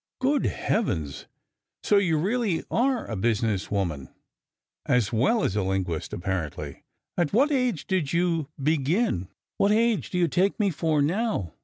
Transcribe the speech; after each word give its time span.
"Good 0.19 0.47
heavens! 0.47 1.27
So 1.83 1.97
you 1.97 2.17
really 2.17 2.63
are 2.71 3.05
a 3.05 3.15
business 3.15 3.69
woman, 3.69 4.09
as 4.87 5.13
well 5.13 5.43
as 5.43 5.55
a 5.55 5.61
linguist, 5.61 6.11
apparently. 6.11 6.81
At 7.19 7.33
what 7.33 7.51
age 7.51 7.85
did 7.85 8.11
you 8.11 8.49
begin?" 8.63 9.27
"What 9.57 9.71
age 9.71 10.09
do 10.09 10.17
you 10.17 10.27
take 10.27 10.59
me 10.59 10.71
for 10.71 11.03
now? 11.03 11.53